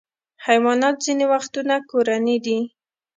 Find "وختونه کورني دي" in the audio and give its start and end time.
1.33-2.59